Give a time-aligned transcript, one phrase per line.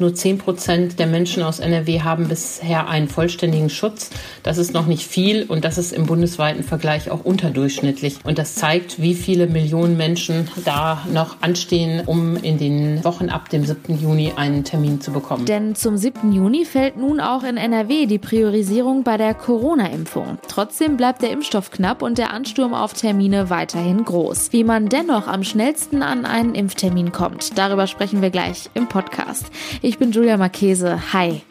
[0.00, 4.10] Nur 10 Prozent der Menschen aus NRW haben bisher einen vollständigen Schutz.
[4.42, 8.18] Das ist noch nicht viel und das ist im bundesweiten Vergleich auch unterdurchschnittlich.
[8.22, 13.48] Und das zeigt, wie viele Millionen Menschen da noch anstehen, um in den Wochen ab
[13.48, 13.98] dem 7.
[13.98, 15.46] Juni einen Termin zu bekommen.
[15.46, 16.32] Denn zum 7.
[16.32, 20.38] Juni fällt nun auch in NRW die Priorisierung bei der Corona-Impfung.
[20.48, 24.52] Trotzdem bleibt der Impfstoff knapp und der Ansturm auf Termine weiterhin groß.
[24.52, 29.46] Wie man dennoch am schnellsten an einen Impftermin kommt, darüber sprechen wir gleich im Podcast.
[29.82, 31.12] Ich bin Julia Marchese.
[31.12, 31.42] Hi.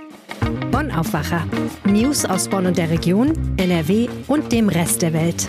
[0.72, 1.46] Bonn Aufwacher.
[1.86, 5.48] News aus Bonn und der Region, NRW und dem Rest der Welt.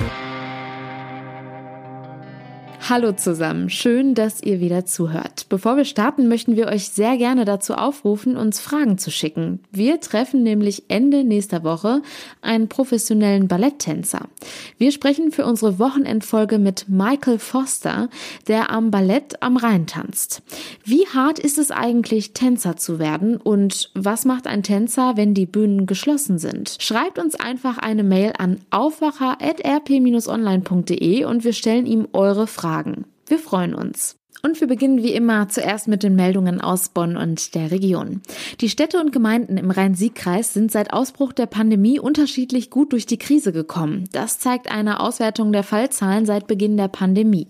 [2.90, 5.50] Hallo zusammen, schön, dass ihr wieder zuhört.
[5.50, 9.60] Bevor wir starten, möchten wir euch sehr gerne dazu aufrufen, uns Fragen zu schicken.
[9.70, 12.00] Wir treffen nämlich Ende nächster Woche
[12.40, 14.30] einen professionellen Balletttänzer.
[14.78, 18.08] Wir sprechen für unsere Wochenendfolge mit Michael Foster,
[18.46, 20.40] der am Ballett am Rhein tanzt.
[20.82, 25.44] Wie hart ist es eigentlich, Tänzer zu werden und was macht ein Tänzer, wenn die
[25.44, 26.78] Bühnen geschlossen sind?
[26.80, 32.77] Schreibt uns einfach eine Mail an aufwacher.rp-online.de und wir stellen ihm eure Fragen.
[32.78, 33.06] Fragen.
[33.26, 34.17] Wir freuen uns.
[34.40, 38.22] Und wir beginnen wie immer zuerst mit den Meldungen aus Bonn und der Region.
[38.60, 43.18] Die Städte und Gemeinden im Rhein-Sieg-Kreis sind seit Ausbruch der Pandemie unterschiedlich gut durch die
[43.18, 44.04] Krise gekommen.
[44.12, 47.48] Das zeigt eine Auswertung der Fallzahlen seit Beginn der Pandemie.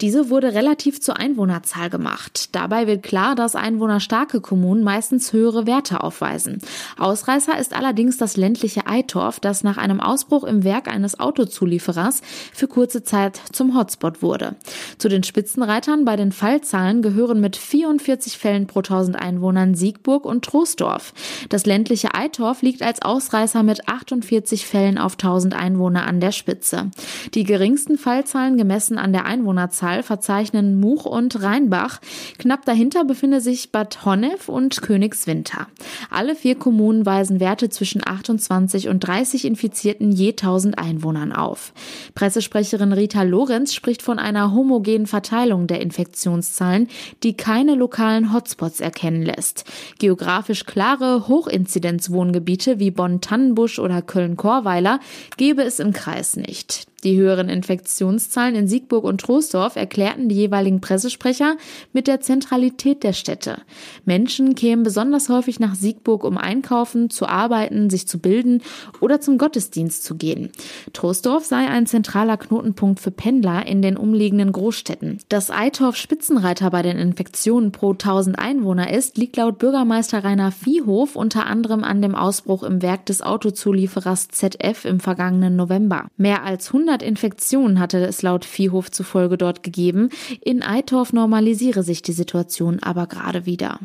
[0.00, 2.50] Diese wurde relativ zur Einwohnerzahl gemacht.
[2.52, 6.58] Dabei wird klar, dass einwohnerstarke Kommunen meistens höhere Werte aufweisen.
[6.96, 12.68] Ausreißer ist allerdings das ländliche Eitorf, das nach einem Ausbruch im Werk eines Autozulieferers für
[12.68, 14.54] kurze Zeit zum Hotspot wurde.
[14.98, 20.44] Zu den Spitzenreitern bei den Fallzahlen gehören mit 44 Fällen pro 1000 Einwohnern Siegburg und
[20.44, 21.14] Troisdorf.
[21.48, 26.90] Das ländliche Eitorf liegt als Ausreißer mit 48 Fällen auf 1000 Einwohner an der Spitze.
[27.34, 32.00] Die geringsten Fallzahlen gemessen an der Einwohnerzahl verzeichnen Much und Rheinbach.
[32.38, 35.68] Knapp dahinter befinde sich Bad Honnef und Königswinter.
[36.10, 41.72] Alle vier Kommunen weisen Werte zwischen 28 und 30 Infizierten je 1000 Einwohnern auf.
[42.14, 46.88] Pressesprecherin Rita Lorenz spricht von einer homogenen Verteilung der Infektionen Infektionszahlen,
[47.22, 49.64] die keine lokalen Hotspots erkennen lässt.
[49.98, 54.98] Geografisch klare Hochinzidenzwohngebiete wie Bonn-Tannenbusch oder Köln-Korweiler
[55.36, 56.89] gäbe es im Kreis nicht.
[57.02, 61.56] Die höheren Infektionszahlen in Siegburg und Troisdorf erklärten die jeweiligen Pressesprecher
[61.94, 63.58] mit der Zentralität der Städte.
[64.04, 68.62] Menschen kämen besonders häufig nach Siegburg, um einkaufen, zu arbeiten, sich zu bilden
[69.00, 70.50] oder zum Gottesdienst zu gehen.
[70.92, 75.18] Troisdorf sei ein zentraler Knotenpunkt für Pendler in den umliegenden Großstädten.
[75.30, 81.16] Dass Eitorf Spitzenreiter bei den Infektionen pro 1000 Einwohner ist, liegt laut Bürgermeister Rainer Viehhof
[81.16, 86.08] unter anderem an dem Ausbruch im Werk des Autozulieferers ZF im vergangenen November.
[86.18, 90.10] Mehr als 100 100 Infektionen hatte es laut Viehhof zufolge dort gegeben.
[90.40, 93.78] In Eitorf normalisiere sich die Situation aber gerade wieder.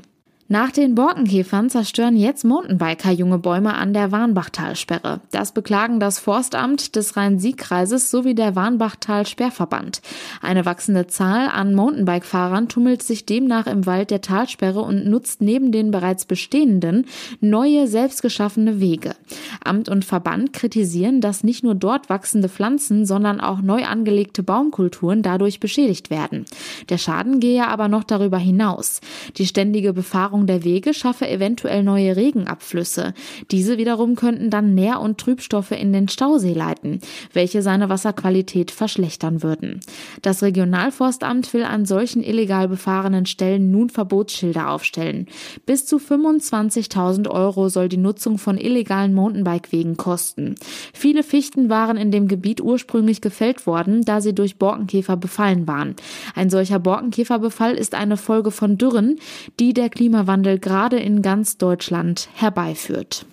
[0.48, 5.22] Nach den Borkenkäfern zerstören jetzt Mountainbiker junge Bäume an der Warnbachtalsperre.
[5.32, 10.04] Das beklagen das Forstamt des Rhein-Sieg-Kreises sowie der Warnbachtal-Sperrverband.
[10.44, 15.72] Eine wachsende Zahl an Mountainbike-Fahrern tummelt sich demnach im Wald der Talsperre und nutzt neben
[15.72, 17.08] den bereits bestehenden
[17.40, 19.16] neue selbstgeschaffene Wege.
[19.64, 25.24] Amt und Verband kritisieren, dass nicht nur dort wachsende Pflanzen, sondern auch neu angelegte Baumkulturen
[25.24, 26.46] dadurch beschädigt werden.
[26.90, 29.02] Der Schaden gehe aber noch darüber hinaus.
[29.38, 33.14] Die ständige Befahrung Befahrung der Wege schaffe eventuell neue Regenabflüsse.
[33.52, 37.00] Diese wiederum könnten dann Nähr- und Trübstoffe in den Stausee leiten,
[37.32, 39.80] welche seine Wasserqualität verschlechtern würden.
[40.22, 45.28] Das Regionalforstamt will an solchen illegal befahrenen Stellen nun Verbotsschilder aufstellen.
[45.66, 50.56] Bis zu 25.000 Euro soll die Nutzung von illegalen Mountainbike-Wegen kosten.
[50.94, 55.96] Viele Fichten waren in dem Gebiet ursprünglich gefällt worden, da sie durch Borkenkäfer befallen waren.
[56.36, 59.18] Ein solcher Borkenkäferbefall ist eine Folge von Dürren,
[59.62, 63.28] die der Klimawandel Klimawandel gerade in ganz Deutschland herbeiführt.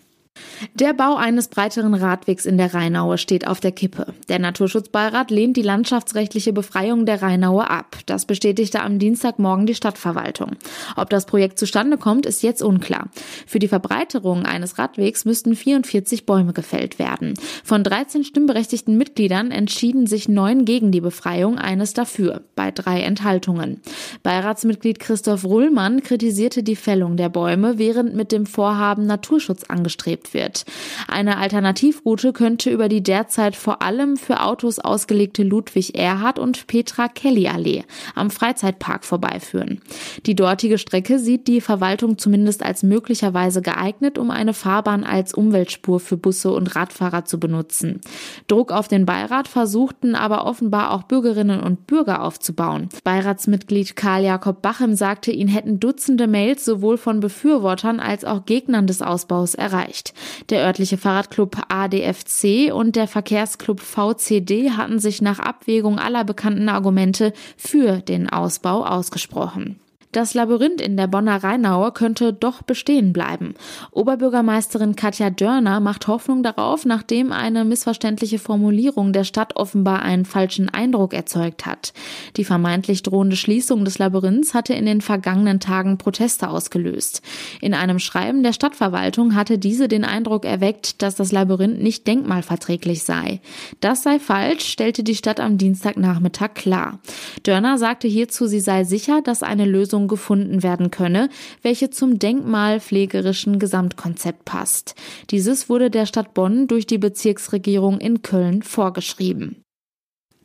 [0.74, 4.14] Der Bau eines breiteren Radwegs in der Rheinaue steht auf der Kippe.
[4.28, 7.98] Der Naturschutzbeirat lehnt die landschaftsrechtliche Befreiung der Rheinaue ab.
[8.06, 10.52] Das bestätigte am Dienstagmorgen die Stadtverwaltung.
[10.96, 13.10] Ob das Projekt zustande kommt, ist jetzt unklar.
[13.46, 17.34] Für die Verbreiterung eines Radwegs müssten 44 Bäume gefällt werden.
[17.64, 23.80] Von 13 stimmberechtigten Mitgliedern entschieden sich neun gegen die Befreiung, eines dafür, bei drei Enthaltungen.
[24.22, 30.34] Beiratsmitglied Christoph Rullmann kritisierte die Fällung der Bäume, während mit dem Vorhaben Naturschutz angestrebt gelebt
[30.34, 30.64] wird.
[31.08, 37.08] Eine Alternativroute könnte über die derzeit vor allem für Autos ausgelegte Ludwig Erhard und Petra
[37.08, 37.84] Kelly Allee
[38.14, 39.80] am Freizeitpark vorbeiführen.
[40.26, 46.00] Die dortige Strecke sieht die Verwaltung zumindest als möglicherweise geeignet, um eine Fahrbahn als Umweltspur
[46.00, 48.00] für Busse und Radfahrer zu benutzen.
[48.48, 52.88] Druck auf den Beirat versuchten aber offenbar auch Bürgerinnen und Bürger aufzubauen.
[53.04, 58.86] Beiratsmitglied Karl Jakob Bachem sagte, ihn hätten Dutzende Mails sowohl von Befürwortern als auch Gegnern
[58.86, 60.11] des Ausbaus erreicht.
[60.50, 67.32] Der örtliche Fahrradclub ADFC und der Verkehrsclub VCD hatten sich nach Abwägung aller bekannten Argumente
[67.56, 69.78] für den Ausbau ausgesprochen.
[70.12, 73.54] Das Labyrinth in der Bonner Rheinaue könnte doch bestehen bleiben.
[73.92, 80.68] Oberbürgermeisterin Katja Dörner macht Hoffnung darauf, nachdem eine missverständliche Formulierung der Stadt offenbar einen falschen
[80.68, 81.94] Eindruck erzeugt hat.
[82.36, 87.22] Die vermeintlich drohende Schließung des Labyrinths hatte in den vergangenen Tagen Proteste ausgelöst.
[87.62, 93.02] In einem Schreiben der Stadtverwaltung hatte diese den Eindruck erweckt, dass das Labyrinth nicht denkmalverträglich
[93.04, 93.40] sei.
[93.80, 97.00] Das sei falsch, stellte die Stadt am Dienstagnachmittag klar.
[97.44, 101.28] Dörner sagte hierzu, sie sei sicher, dass eine Lösung Lösung gefunden werden könne,
[101.62, 104.94] welche zum denkmalpflegerischen Gesamtkonzept passt.
[105.30, 109.62] Dieses wurde der Stadt Bonn durch die Bezirksregierung in Köln vorgeschrieben.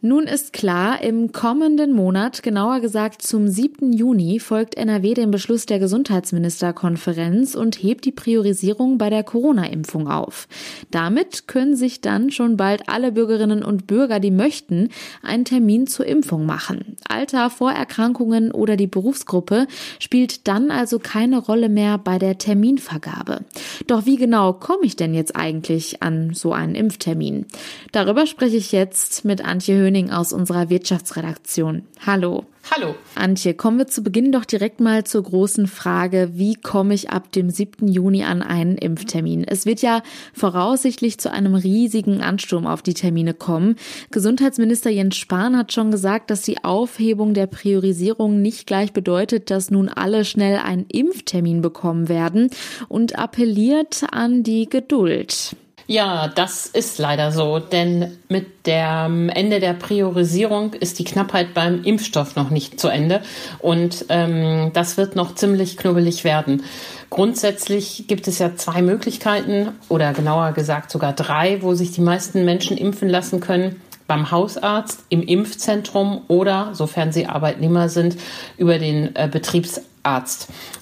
[0.01, 3.93] Nun ist klar, im kommenden Monat, genauer gesagt zum 7.
[3.93, 10.47] Juni, folgt NRW dem Beschluss der Gesundheitsministerkonferenz und hebt die Priorisierung bei der Corona-Impfung auf.
[10.91, 14.89] Damit können sich dann schon bald alle Bürgerinnen und Bürger, die möchten,
[15.23, 16.95] einen Termin zur Impfung machen.
[17.09, 19.65] Alter, Vorerkrankungen oder die Berufsgruppe
[19.97, 23.45] spielt dann also keine Rolle mehr bei der Terminvergabe.
[23.87, 27.47] Doch wie genau komme ich denn jetzt eigentlich an so einen Impftermin?
[27.91, 31.83] Darüber spreche ich jetzt mit Antje Höning aus unserer Wirtschaftsredaktion.
[32.05, 32.43] Hallo.
[32.69, 32.95] Hallo.
[33.15, 37.31] Antje, kommen wir zu Beginn doch direkt mal zur großen Frage, wie komme ich ab
[37.31, 37.87] dem 7.
[37.87, 39.45] Juni an einen Impftermin?
[39.45, 40.03] Es wird ja
[40.33, 43.77] voraussichtlich zu einem riesigen Ansturm auf die Termine kommen.
[44.11, 49.71] Gesundheitsminister Jens Spahn hat schon gesagt, dass die Aufhebung der Priorisierung nicht gleich bedeutet, dass
[49.71, 52.49] nun alle schnell einen Impftermin bekommen werden
[52.89, 55.55] und appelliert an die Geduld.
[55.89, 61.81] Ja, das ist leider so, denn mit dem Ende der Priorisierung ist die Knappheit beim
[61.83, 63.21] Impfstoff noch nicht zu Ende
[63.59, 66.63] und ähm, das wird noch ziemlich knubbelig werden.
[67.09, 72.43] Grundsätzlich gibt es ja zwei Möglichkeiten oder genauer gesagt sogar drei, wo sich die meisten
[72.43, 78.17] Menschen impfen lassen können beim Hausarzt, im Impfzentrum oder, sofern sie Arbeitnehmer sind,
[78.57, 79.87] über den äh, Betriebsarzt.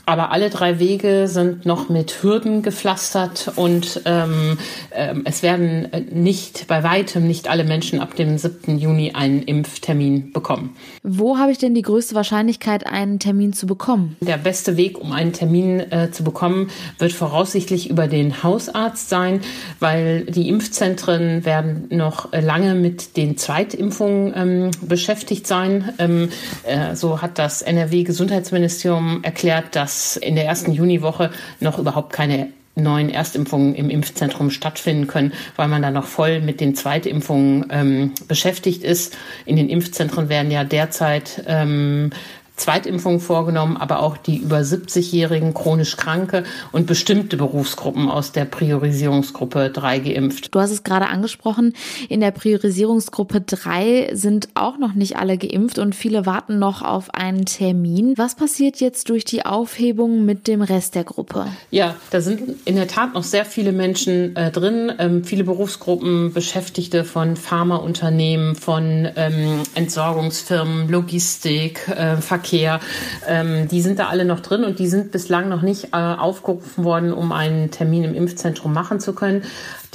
[0.05, 4.57] Aber alle drei Wege sind noch mit Hürden gepflastert und ähm,
[4.91, 8.77] ähm, es werden äh, nicht bei weitem nicht alle Menschen ab dem 7.
[8.77, 10.75] Juni einen Impftermin bekommen.
[11.01, 14.15] Wo habe ich denn die größte Wahrscheinlichkeit, einen Termin zu bekommen?
[14.21, 16.69] Der beste Weg, um einen Termin äh, zu bekommen,
[16.99, 19.41] wird voraussichtlich über den Hausarzt sein,
[19.79, 25.93] weil die Impfzentren werden noch lange mit den Zweitimpfungen ähm, beschäftigt sein.
[25.97, 26.29] Ähm,
[26.63, 33.09] äh, so hat das NRW-Gesundheitsministerium erklärt, dass in der ersten Juniwoche noch überhaupt keine neuen
[33.09, 38.83] Erstimpfungen im Impfzentrum stattfinden können, weil man da noch voll mit den Zweitimpfungen ähm, beschäftigt
[38.83, 39.17] ist.
[39.45, 42.11] In den Impfzentren werden ja derzeit ähm,
[42.55, 49.69] Zweitimpfungen vorgenommen, aber auch die über 70-jährigen chronisch Kranke und bestimmte Berufsgruppen aus der Priorisierungsgruppe
[49.71, 50.55] 3 geimpft.
[50.55, 51.73] Du hast es gerade angesprochen,
[52.07, 57.13] in der Priorisierungsgruppe 3 sind auch noch nicht alle geimpft und viele warten noch auf
[57.13, 58.13] einen Termin.
[58.15, 61.47] Was passiert jetzt durch die Aufhebung mit dem Rest der Gruppe?
[61.71, 66.31] Ja, da sind in der Tat noch sehr viele Menschen äh, drin, ähm, viele Berufsgruppen,
[66.33, 72.79] Beschäftigte von Pharmaunternehmen, von ähm, Entsorgungsfirmen, Logistik, äh, Verkehr Verkehr,
[73.27, 76.83] ähm, die sind da alle noch drin und die sind bislang noch nicht äh, aufgerufen
[76.83, 79.43] worden, um einen Termin im Impfzentrum machen zu können.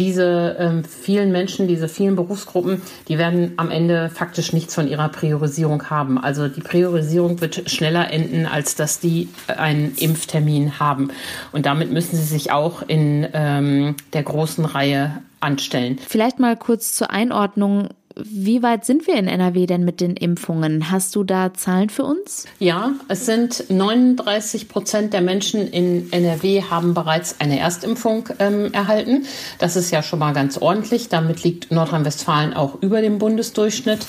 [0.00, 5.10] Diese ähm, vielen Menschen, diese vielen Berufsgruppen, die werden am Ende faktisch nichts von ihrer
[5.10, 6.18] Priorisierung haben.
[6.18, 11.12] Also die Priorisierung wird schneller enden, als dass die einen Impftermin haben.
[11.52, 15.98] Und damit müssen sie sich auch in ähm, der großen Reihe anstellen.
[16.06, 17.90] Vielleicht mal kurz zur Einordnung.
[18.24, 20.90] Wie weit sind wir in NRW denn mit den Impfungen?
[20.90, 22.46] Hast du da Zahlen für uns?
[22.58, 29.26] Ja, es sind 39 Prozent der Menschen in NRW haben bereits eine Erstimpfung ähm, erhalten.
[29.58, 31.08] Das ist ja schon mal ganz ordentlich.
[31.08, 34.06] Damit liegt Nordrhein-Westfalen auch über dem Bundesdurchschnitt.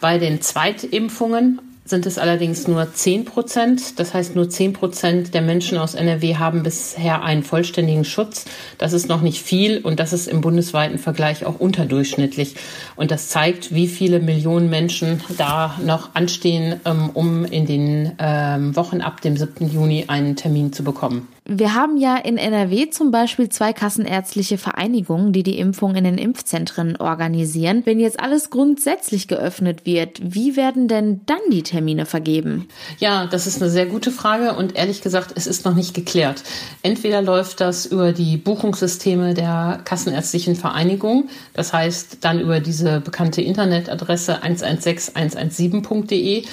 [0.00, 3.98] Bei den Zweitimpfungen sind es allerdings nur 10 Prozent.
[3.98, 8.46] Das heißt, nur 10 Prozent der Menschen aus NRW haben bisher einen vollständigen Schutz.
[8.78, 12.54] Das ist noch nicht viel und das ist im bundesweiten Vergleich auch unterdurchschnittlich.
[12.96, 18.74] Und das zeigt, wie viele Millionen Menschen da noch anstehen, ähm, um in den ähm,
[18.76, 19.68] Wochen ab dem 7.
[19.68, 21.33] Juni einen Termin zu bekommen.
[21.46, 26.16] Wir haben ja in NRW zum Beispiel zwei kassenärztliche Vereinigungen, die die Impfung in den
[26.16, 27.82] Impfzentren organisieren.
[27.84, 32.66] Wenn jetzt alles grundsätzlich geöffnet wird, wie werden denn dann die Termine vergeben?
[32.98, 36.42] Ja, das ist eine sehr gute Frage und ehrlich gesagt, es ist noch nicht geklärt.
[36.82, 43.42] Entweder läuft das über die Buchungssysteme der kassenärztlichen Vereinigung, das heißt dann über diese bekannte
[43.42, 46.44] Internetadresse 116117.de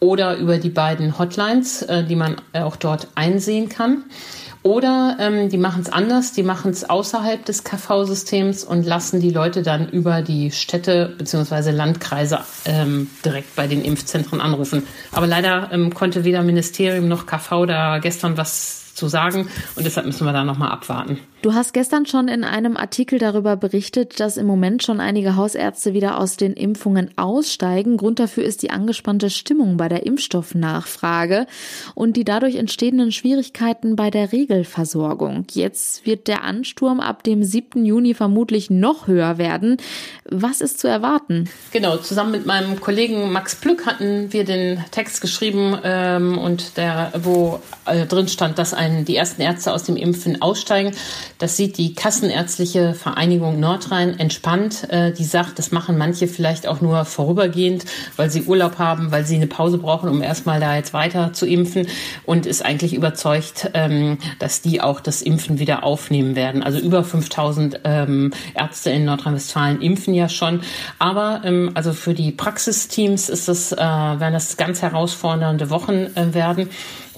[0.00, 4.04] oder über die beiden Hotlines, äh, die man auch dort einsehen kann.
[4.62, 9.30] Oder ähm, die machen es anders, die machen es außerhalb des KV-Systems und lassen die
[9.30, 11.70] Leute dann über die Städte bzw.
[11.70, 14.82] Landkreise ähm, direkt bei den Impfzentren anrufen.
[15.12, 19.48] Aber leider ähm, konnte weder Ministerium noch KV da gestern was zu sagen.
[19.76, 21.18] Und deshalb müssen wir da nochmal abwarten.
[21.40, 25.94] Du hast gestern schon in einem Artikel darüber berichtet, dass im Moment schon einige Hausärzte
[25.94, 27.96] wieder aus den Impfungen aussteigen.
[27.96, 31.46] Grund dafür ist die angespannte Stimmung bei der Impfstoffnachfrage
[31.94, 35.46] und die dadurch entstehenden Schwierigkeiten bei der Regelversorgung.
[35.52, 37.84] Jetzt wird der Ansturm ab dem 7.
[37.84, 39.76] Juni vermutlich noch höher werden.
[40.28, 41.48] Was ist zu erwarten?
[41.70, 47.12] Genau, zusammen mit meinem Kollegen Max Plück hatten wir den Text geschrieben ähm, und der,
[47.22, 50.92] wo äh, drin stand, dass ein, die ersten Ärzte aus dem Impfen aussteigen.
[51.38, 54.90] Das sieht die Kassenärztliche Vereinigung Nordrhein entspannt.
[54.90, 57.84] Äh, die sagt, das machen manche vielleicht auch nur vorübergehend,
[58.16, 61.46] weil sie Urlaub haben, weil sie eine Pause brauchen, um erstmal da jetzt weiter zu
[61.46, 61.86] impfen
[62.26, 66.64] und ist eigentlich überzeugt, ähm, dass die auch das Impfen wieder aufnehmen werden.
[66.64, 70.62] Also über 5000 ähm, Ärzte in Nordrhein-Westfalen impfen ja schon.
[70.98, 76.34] Aber ähm, also für die Praxisteams ist das, äh, werden das ganz herausfordernde Wochen äh,
[76.34, 76.68] werden.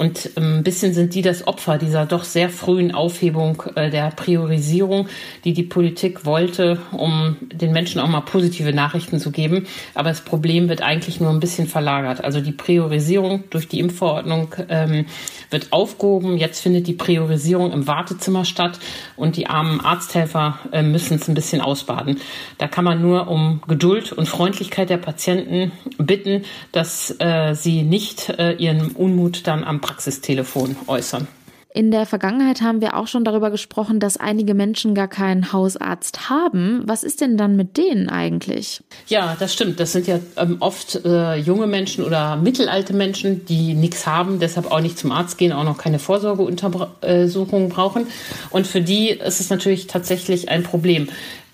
[0.00, 4.11] Und ähm, ein bisschen sind die das Opfer dieser doch sehr frühen Aufhebung äh, der
[4.12, 5.09] Priorisierung,
[5.45, 9.66] die die Politik wollte, um den Menschen auch mal positive Nachrichten zu geben.
[9.95, 12.25] Aber das Problem wird eigentlich nur ein bisschen verlagert.
[12.25, 15.04] Also die Priorisierung durch die Impfverordnung ähm,
[15.50, 16.38] wird aufgehoben.
[16.38, 18.78] Jetzt findet die Priorisierung im Wartezimmer statt
[19.16, 22.19] und die armen Arzthelfer äh, müssen es ein bisschen ausbaden.
[22.57, 25.73] Da kann man nur um Geduld und Freundlichkeit der Patienten
[26.07, 31.28] bitten, dass äh, sie nicht äh, ihren Unmut dann am Praxistelefon äußern.
[31.73, 36.28] In der Vergangenheit haben wir auch schon darüber gesprochen, dass einige Menschen gar keinen Hausarzt
[36.28, 36.83] haben.
[36.87, 38.83] Was ist denn dann mit denen eigentlich?
[39.07, 39.78] Ja, das stimmt.
[39.78, 44.73] Das sind ja ähm, oft äh, junge Menschen oder mittelalte Menschen, die nichts haben, deshalb
[44.73, 48.09] auch nicht zum Arzt gehen, auch noch keine Vorsorgeuntersuchung brauchen.
[48.50, 51.09] Und für die ist es natürlich tatsächlich ein Problem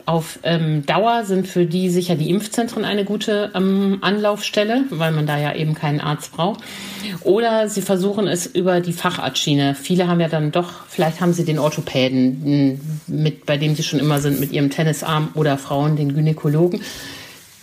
[0.06, 5.26] auf ähm, Dauer sind für die sicher die Impfzentren eine gute ähm, Anlaufstelle, weil man
[5.26, 6.60] da ja eben keinen Arzt braucht.
[7.22, 9.74] Oder sie versuchen es über die Facharztschiene.
[9.74, 13.98] Viele haben ja dann doch, vielleicht haben sie den Orthopäden, mit, bei dem sie schon
[13.98, 16.80] immer sind, mit ihrem Tennisarm oder Frauen den Gynäkologen.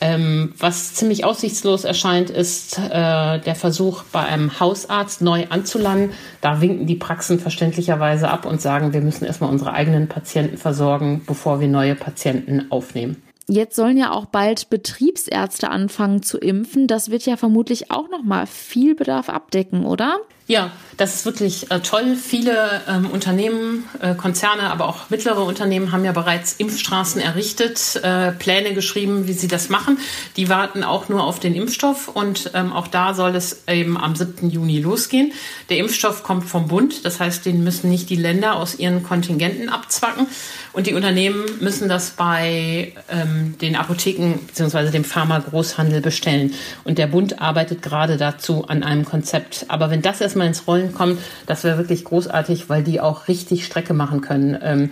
[0.04, 6.12] Ähm, was ziemlich aussichtslos erscheint, ist äh, der Versuch, bei einem Hausarzt neu anzulanden.
[6.42, 11.22] Da winken die Praxen verständlicherweise ab und sagen, wir müssen erstmal unsere eigenen Patienten versorgen,
[11.26, 13.24] bevor wir neue Patienten aufnehmen.
[13.48, 16.88] Jetzt sollen ja auch bald Betriebsärzte anfangen zu impfen.
[16.88, 20.18] Das wird ja vermutlich auch noch mal viel Bedarf abdecken, oder?
[20.46, 22.16] Ja, das ist wirklich äh, toll.
[22.16, 28.34] Viele ähm, Unternehmen, äh, Konzerne, aber auch mittlere Unternehmen haben ja bereits Impfstraßen errichtet, äh,
[28.34, 29.98] Pläne geschrieben, wie sie das machen.
[30.36, 34.16] Die warten auch nur auf den Impfstoff und ähm, auch da soll es eben am
[34.16, 34.50] 7.
[34.50, 35.32] Juni losgehen.
[35.70, 39.70] Der Impfstoff kommt vom Bund, das heißt, den müssen nicht die Länder aus ihren Kontingenten
[39.70, 40.28] abzwacken
[40.74, 44.90] und die Unternehmen müssen das bei ähm, den Apotheken bzw.
[44.90, 46.54] dem Pharma-Großhandel bestellen.
[46.84, 49.66] Und der Bund arbeitet gerade dazu an einem Konzept.
[49.68, 53.66] Aber wenn das erstmal ins Rollen kommt, das wäre wirklich großartig, weil die auch richtig
[53.66, 54.58] Strecke machen können.
[54.62, 54.90] Ähm,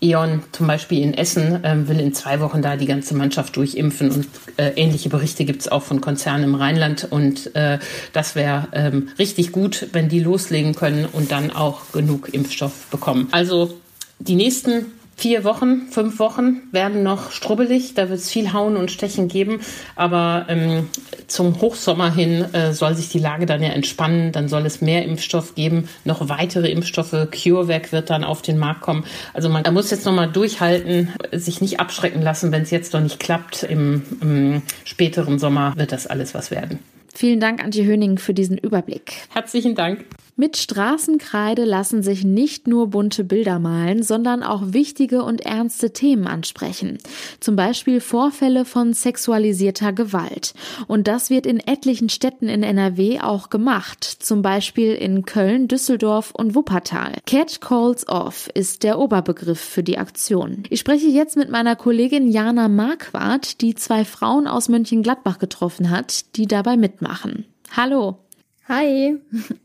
[0.00, 4.10] E.ON zum Beispiel in Essen ähm, will in zwei Wochen da die ganze Mannschaft durchimpfen
[4.10, 7.78] und äh, ähnliche Berichte gibt es auch von Konzernen im Rheinland und äh,
[8.12, 13.28] das wäre ähm, richtig gut, wenn die loslegen können und dann auch genug Impfstoff bekommen.
[13.32, 13.78] Also
[14.18, 17.94] die nächsten Vier Wochen, fünf Wochen werden noch strubbelig.
[17.94, 19.60] Da wird es viel Hauen und Stechen geben.
[19.94, 20.88] Aber ähm,
[21.28, 24.32] zum Hochsommer hin äh, soll sich die Lage dann ja entspannen.
[24.32, 27.28] Dann soll es mehr Impfstoff geben, noch weitere Impfstoffe.
[27.30, 29.04] CureVac wird dann auf den Markt kommen.
[29.32, 33.20] Also man muss jetzt nochmal durchhalten, sich nicht abschrecken lassen, wenn es jetzt noch nicht
[33.20, 33.62] klappt.
[33.62, 36.80] Im, Im späteren Sommer wird das alles was werden.
[37.14, 39.12] Vielen Dank, Antje Höning, für diesen Überblick.
[39.32, 40.04] Herzlichen Dank.
[40.36, 46.26] Mit Straßenkreide lassen sich nicht nur bunte Bilder malen, sondern auch wichtige und ernste Themen
[46.26, 46.98] ansprechen.
[47.38, 50.54] Zum Beispiel Vorfälle von sexualisierter Gewalt.
[50.88, 54.02] Und das wird in etlichen Städten in NRW auch gemacht.
[54.02, 57.12] Zum Beispiel in Köln, Düsseldorf und Wuppertal.
[57.26, 60.64] Cat Calls Off ist der Oberbegriff für die Aktion.
[60.68, 66.34] Ich spreche jetzt mit meiner Kollegin Jana Marquardt, die zwei Frauen aus Mönchengladbach getroffen hat,
[66.34, 67.44] die dabei mitmachen.
[67.76, 68.23] Hallo.
[68.66, 69.18] Hi.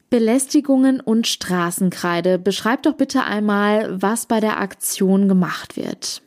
[0.09, 2.37] Belästigungen und Straßenkreide.
[2.37, 6.21] Beschreib doch bitte einmal, was bei der Aktion gemacht wird.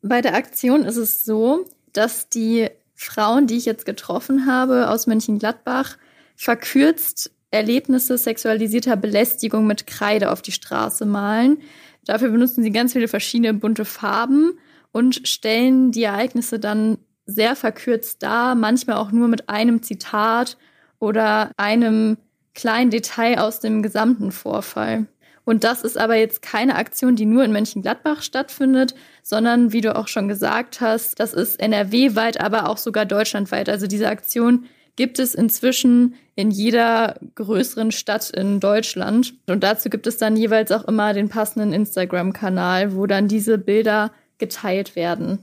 [0.00, 5.06] Bei der Aktion ist es so, dass die Frauen, die ich jetzt getroffen habe aus
[5.06, 5.96] Mönchengladbach,
[6.36, 11.58] verkürzt Erlebnisse sexualisierter Belästigung mit Kreide auf die Straße malen.
[12.04, 14.58] Dafür benutzen sie ganz viele verschiedene bunte Farben
[14.92, 20.56] und stellen die Ereignisse dann sehr verkürzt dar, manchmal auch nur mit einem Zitat
[21.02, 22.16] oder einem
[22.54, 25.06] kleinen Detail aus dem gesamten Vorfall.
[25.44, 28.94] Und das ist aber jetzt keine Aktion, die nur in Mönchengladbach stattfindet,
[29.24, 33.68] sondern wie du auch schon gesagt hast, das ist NRW-weit, aber auch sogar deutschlandweit.
[33.68, 39.34] Also diese Aktion gibt es inzwischen in jeder größeren Stadt in Deutschland.
[39.48, 44.12] Und dazu gibt es dann jeweils auch immer den passenden Instagram-Kanal, wo dann diese Bilder
[44.42, 45.38] geteilt werden.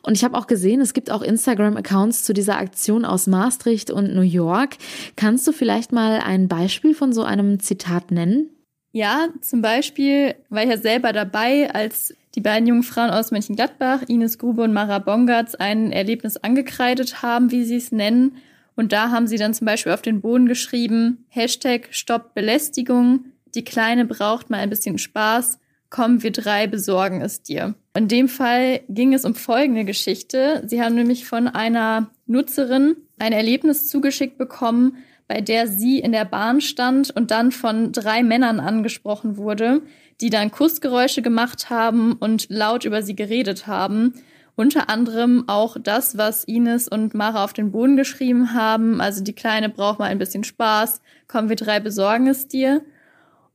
[0.00, 4.14] Und ich habe auch gesehen, es gibt auch Instagram-Accounts zu dieser Aktion aus Maastricht und
[4.14, 4.78] New York.
[5.16, 8.48] Kannst du vielleicht mal ein Beispiel von so einem Zitat nennen?
[8.92, 14.02] Ja, zum Beispiel war ich ja selber dabei, als die beiden jungen Frauen aus Mönchengladbach,
[14.08, 18.38] Ines Grube und Mara Bongartz, ein Erlebnis angekreidet haben, wie sie es nennen.
[18.76, 23.64] Und da haben sie dann zum Beispiel auf den Boden geschrieben, Hashtag Stopp Belästigung, die
[23.64, 25.58] Kleine braucht mal ein bisschen Spaß,
[25.90, 27.74] komm, wir drei besorgen es dir.
[27.98, 30.62] In dem Fall ging es um folgende Geschichte.
[30.64, 36.24] Sie haben nämlich von einer Nutzerin ein Erlebnis zugeschickt bekommen, bei der sie in der
[36.24, 39.82] Bahn stand und dann von drei Männern angesprochen wurde,
[40.20, 44.14] die dann Kussgeräusche gemacht haben und laut über sie geredet haben.
[44.54, 49.00] Unter anderem auch das, was Ines und Mara auf den Boden geschrieben haben.
[49.00, 51.00] Also die Kleine braucht mal ein bisschen Spaß.
[51.26, 52.80] Komm, wir drei besorgen es dir.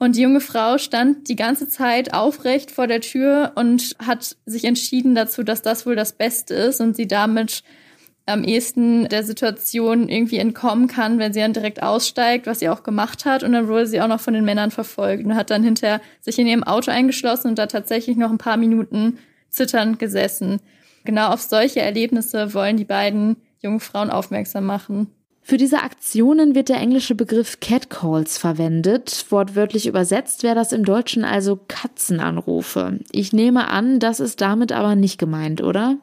[0.04, 4.66] Und die junge Frau stand die ganze Zeit aufrecht vor der Tür und hat sich
[4.66, 7.64] entschieden dazu, dass das wohl das Beste ist und sie damit
[8.26, 12.84] am ehesten der Situation irgendwie entkommen kann, wenn sie dann direkt aussteigt, was sie auch
[12.84, 13.44] gemacht hat.
[13.44, 16.38] Und dann wurde sie auch noch von den Männern verfolgt und hat dann hinterher sich
[16.38, 20.60] in ihrem Auto eingeschlossen und da tatsächlich noch ein paar Minuten zitternd gesessen.
[21.06, 25.08] Genau auf solche Erlebnisse wollen die beiden jungen Frauen aufmerksam machen.
[25.46, 29.26] Für diese Aktionen wird der englische Begriff Catcalls verwendet.
[29.30, 33.00] Wortwörtlich übersetzt wäre das im Deutschen also Katzenanrufe.
[33.12, 35.98] Ich nehme an, das ist damit aber nicht gemeint, oder?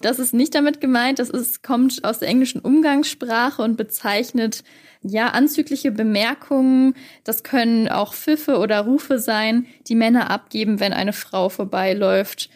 [0.00, 1.18] Das ist nicht damit gemeint.
[1.18, 4.64] Das ist, kommt aus der englischen Umgangssprache und bezeichnet
[5.02, 11.12] ja, anzügliche Bemerkungen, das können auch Pfiffe oder Rufe sein, die Männer abgeben, wenn eine
[11.12, 12.50] Frau vorbeiläuft.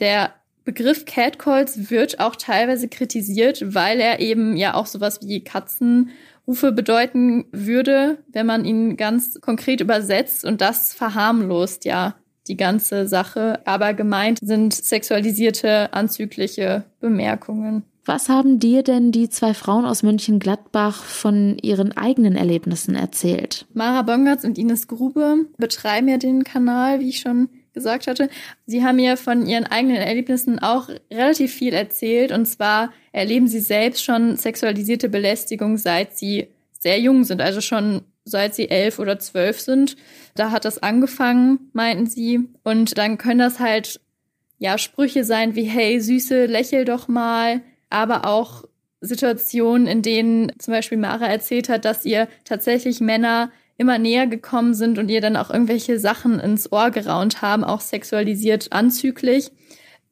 [0.00, 0.32] Der
[0.64, 7.46] Begriff Catcalls wird auch teilweise kritisiert, weil er eben ja auch sowas wie Katzenrufe bedeuten
[7.52, 12.14] würde, wenn man ihn ganz konkret übersetzt und das verharmlost ja
[12.48, 13.60] die ganze Sache.
[13.66, 17.84] Aber gemeint sind sexualisierte, anzügliche Bemerkungen.
[18.04, 23.66] Was haben dir denn die zwei Frauen aus Mönchengladbach von ihren eigenen Erlebnissen erzählt?
[23.74, 28.28] Mara Bongatz und Ines Grube betreiben ja den Kanal, wie ich schon gesagt hatte.
[28.66, 32.32] Sie haben mir von ihren eigenen Erlebnissen auch relativ viel erzählt.
[32.32, 38.02] Und zwar erleben sie selbst schon sexualisierte Belästigung, seit sie sehr jung sind, also schon
[38.24, 39.96] seit sie elf oder zwölf sind.
[40.34, 42.48] Da hat das angefangen, meinten sie.
[42.62, 44.00] Und dann können das halt,
[44.58, 47.62] ja, Sprüche sein wie, hey, Süße, lächel doch mal.
[47.90, 48.64] Aber auch
[49.00, 53.50] Situationen, in denen zum Beispiel Mara erzählt hat, dass ihr tatsächlich Männer
[53.82, 57.80] immer näher gekommen sind und ihr dann auch irgendwelche Sachen ins Ohr geraunt haben, auch
[57.80, 59.50] sexualisiert anzüglich.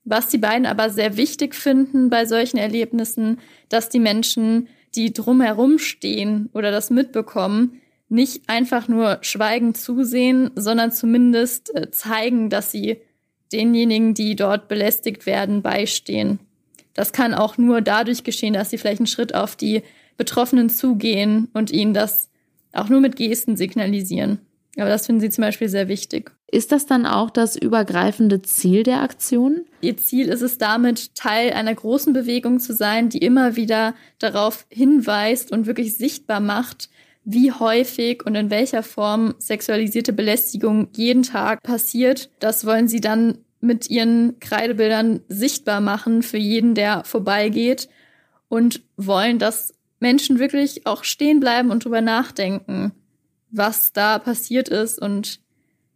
[0.05, 5.79] Was die beiden aber sehr wichtig finden bei solchen Erlebnissen, dass die Menschen, die drumherum
[5.79, 13.01] stehen oder das mitbekommen, nicht einfach nur schweigend zusehen, sondern zumindest äh, zeigen, dass sie
[13.53, 16.41] denjenigen, die dort belästigt werden, beistehen.
[16.95, 19.83] Das kann auch nur dadurch geschehen, dass sie vielleicht einen Schritt auf die
[20.17, 22.30] Betroffenen zugehen und ihnen das
[22.73, 24.41] auch nur mit Gesten signalisieren.
[24.77, 26.33] Aber das finden sie zum Beispiel sehr wichtig.
[26.51, 29.65] Ist das dann auch das übergreifende Ziel der Aktion?
[29.81, 34.67] Ihr Ziel ist es damit, Teil einer großen Bewegung zu sein, die immer wieder darauf
[34.69, 36.89] hinweist und wirklich sichtbar macht,
[37.25, 42.31] wie häufig und in welcher Form sexualisierte Belästigung jeden Tag passiert.
[42.39, 47.89] Das wollen sie dann mit ihren Kreidebildern sichtbar machen für jeden, der vorbeigeht
[48.49, 52.93] und wollen, dass Menschen wirklich auch stehen bleiben und drüber nachdenken,
[53.51, 55.41] was da passiert ist und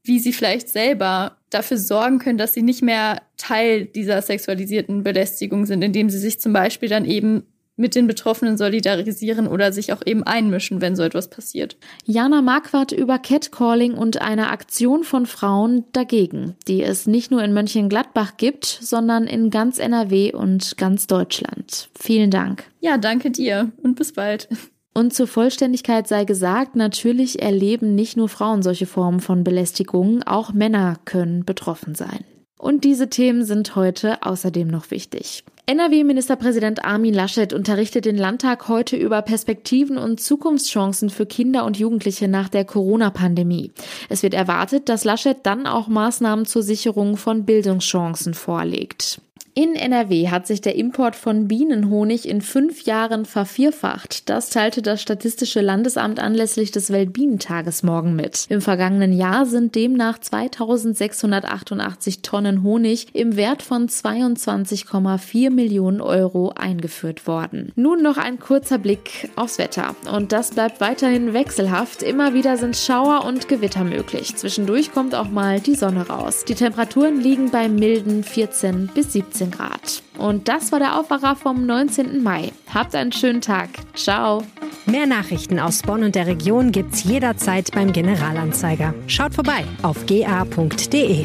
[0.02, 5.64] wie sie vielleicht selber dafür sorgen können, dass sie nicht mehr Teil dieser sexualisierten Belästigung
[5.64, 10.02] sind, indem sie sich zum Beispiel dann eben mit den Betroffenen solidarisieren oder sich auch
[10.04, 11.76] eben einmischen, wenn so etwas passiert.
[12.04, 17.52] Jana Marquardt über Catcalling und eine Aktion von Frauen dagegen, die es nicht nur in
[17.52, 21.88] Mönchengladbach gibt, sondern in ganz NRW und ganz Deutschland.
[21.98, 22.64] Vielen Dank.
[22.80, 24.48] Ja, danke dir und bis bald.
[24.96, 30.52] Und zur Vollständigkeit sei gesagt, natürlich erleben nicht nur Frauen solche Formen von Belästigung, auch
[30.52, 32.24] Männer können betroffen sein.
[32.58, 35.44] Und diese Themen sind heute außerdem noch wichtig.
[35.66, 42.28] NRW-Ministerpräsident Armin Laschet unterrichtet den Landtag heute über Perspektiven und Zukunftschancen für Kinder und Jugendliche
[42.28, 43.72] nach der Corona-Pandemie.
[44.10, 49.22] Es wird erwartet, dass Laschet dann auch Maßnahmen zur Sicherung von Bildungschancen vorlegt.
[49.56, 54.28] In NRW hat sich der Import von Bienenhonig in fünf Jahren vervierfacht.
[54.28, 58.46] Das teilte das Statistische Landesamt anlässlich des Weltbienentages morgen mit.
[58.48, 67.28] Im vergangenen Jahr sind demnach 2688 Tonnen Honig im Wert von 22,4 Millionen Euro eingeführt
[67.28, 67.70] worden.
[67.76, 69.94] Nun noch ein kurzer Blick aufs Wetter.
[70.12, 72.02] Und das bleibt weiterhin wechselhaft.
[72.02, 74.34] Immer wieder sind Schauer und Gewitter möglich.
[74.34, 76.44] Zwischendurch kommt auch mal die Sonne raus.
[76.44, 80.02] Die Temperaturen liegen bei milden 14 bis 17 15 Grad.
[80.18, 82.22] Und das war der Aufwacher vom 19.
[82.22, 82.52] Mai.
[82.72, 83.70] Habt einen schönen Tag.
[83.94, 84.42] Ciao.
[84.86, 88.94] Mehr Nachrichten aus Bonn und der Region gibt's jederzeit beim Generalanzeiger.
[89.06, 91.24] Schaut vorbei auf ga.de.